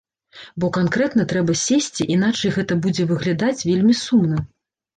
Бо 0.61 0.69
канкрэтна 0.77 1.25
трэба 1.33 1.55
сесці, 1.65 2.09
іначай 2.15 2.55
гэта 2.57 2.81
будзе 2.89 3.07
выглядаць 3.15 3.53
вельмі 3.69 3.97
сумна. 4.05 4.45